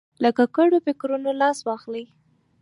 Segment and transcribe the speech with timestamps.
[0.23, 2.05] له ککړو فکرونو لاس واخلي.